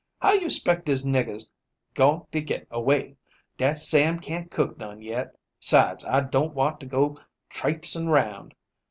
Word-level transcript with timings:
"How 0.19 0.33
you 0.33 0.49
'spect 0.49 0.87
dis 0.87 1.05
nigger's 1.05 1.51
going 1.93 2.25
to 2.31 2.41
get 2.41 2.67
away? 2.71 3.17
Dat 3.57 3.77
Sam 3.77 4.17
can't 4.19 4.49
cook 4.49 4.75
none 4.79 5.03
yet. 5.03 5.35
'Sides 5.59 6.03
I 6.05 6.21
don't 6.21 6.55
want 6.55 6.79
to 6.79 6.87
go 6.87 7.19
trapsing 7.51 8.09
'round. 8.09 8.55